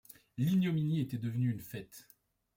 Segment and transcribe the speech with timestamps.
[0.39, 2.07] L'ignominie était devenue une fête;